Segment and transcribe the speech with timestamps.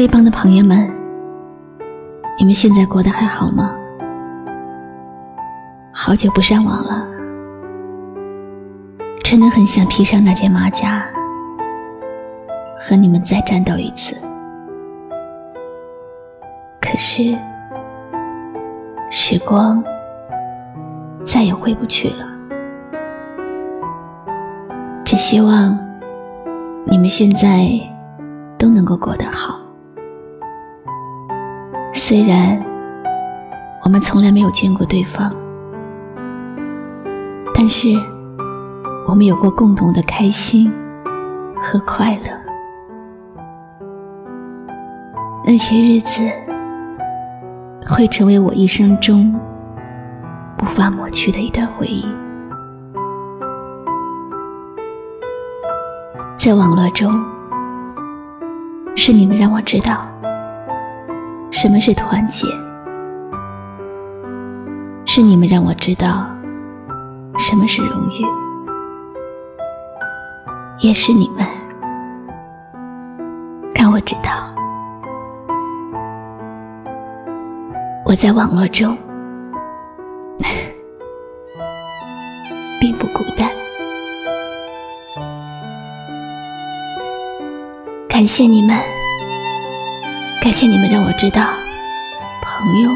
[0.00, 0.90] 黑帮的朋友们，
[2.38, 3.70] 你们现在过得还好吗？
[5.92, 7.06] 好久不上网了，
[9.22, 11.04] 真的很想披上那件马甲，
[12.80, 14.16] 和你们再战斗一次。
[16.80, 17.36] 可是，
[19.10, 19.84] 时光
[21.26, 22.26] 再也回不去了。
[25.04, 25.78] 只希望
[26.86, 27.68] 你们现在
[28.56, 29.60] 都能够过得好。
[32.10, 32.60] 虽然
[33.84, 35.32] 我们从来没有见过对方，
[37.54, 37.88] 但是
[39.06, 40.68] 我们有过共同的开心
[41.62, 42.32] 和快乐。
[45.46, 46.20] 那些日子
[47.86, 49.32] 会成为我一生中
[50.60, 52.04] 无法抹去的一段回忆。
[56.36, 57.24] 在网络中，
[58.96, 60.09] 是你们让我知道。
[61.50, 62.46] 什么是团结？
[65.06, 66.26] 是你们让我知道
[67.36, 68.24] 什么是荣誉，
[70.78, 71.44] 也是你们
[73.74, 74.54] 让我知道
[78.04, 78.96] 我在网络中
[82.80, 83.50] 并不孤单。
[88.08, 88.99] 感谢你们。
[90.42, 91.52] 感谢你们让我知道
[92.40, 92.90] 朋友、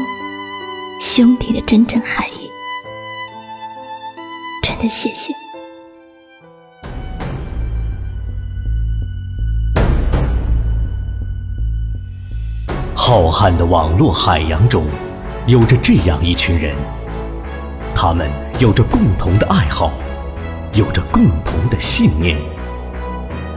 [0.99, 2.49] 兄弟的真正含义，
[4.63, 5.31] 真的谢谢。
[12.95, 14.87] 浩瀚的网络海洋中，
[15.45, 16.75] 有着这样一群人，
[17.95, 19.91] 他们有着共同的爱好，
[20.73, 22.39] 有着共同的信念，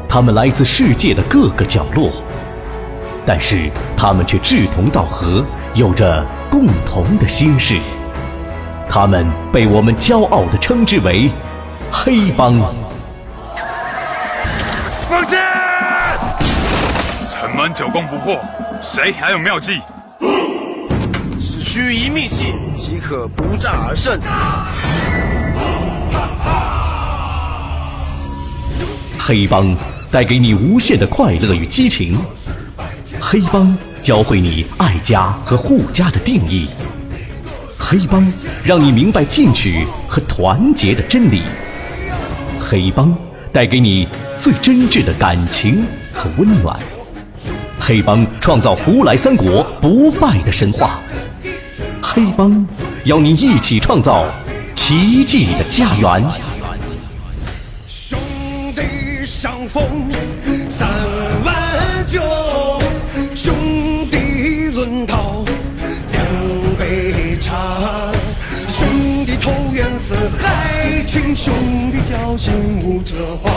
[0.07, 2.13] 他们来自世界的各个角落。
[3.29, 7.79] 但是他们却志同道合，有着共同的心事。
[8.89, 11.31] 他们被我们骄傲地称之为
[11.93, 12.59] “黑帮”。
[15.11, 15.39] 放箭！
[17.31, 18.41] 城门久攻不破，
[18.81, 19.83] 谁还有妙计？
[21.39, 24.19] 只需一密息，即可不战而胜。
[29.19, 29.77] 黑帮
[30.11, 32.19] 带给你无限的快乐与激情。
[33.31, 36.67] 黑帮教会你爱家和护家的定义，
[37.79, 38.27] 黑帮
[38.65, 41.43] 让你明白进取和团结的真理，
[42.59, 43.15] 黑帮
[43.53, 44.09] 带给你
[44.39, 45.85] 最真挚的感情
[46.15, 46.75] 和温暖，
[47.79, 50.99] 黑帮创造胡来三国不败的神话，
[52.01, 52.67] 黑帮
[53.05, 54.25] 邀你一起创造
[54.75, 56.25] 奇迹的家园。
[57.87, 58.19] 兄
[58.75, 59.83] 弟相逢
[60.71, 60.89] 三
[61.45, 62.78] 万九。
[64.79, 65.45] 论道
[66.13, 66.23] 两
[66.79, 68.13] 杯茶
[68.69, 71.53] 兄弟投缘似海情，兄
[71.91, 72.53] 弟交心
[72.85, 73.51] 无遮话，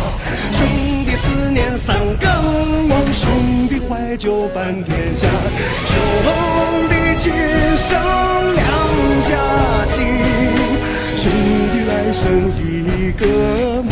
[0.52, 0.66] 兄
[1.06, 5.28] 弟思念三更梦，兄弟怀旧伴天下，
[5.86, 5.94] 兄
[6.90, 7.32] 弟今
[7.78, 7.92] 生
[8.56, 8.66] 两
[9.30, 10.04] 家心，
[11.16, 11.32] 兄
[11.72, 13.91] 弟来生一个妈。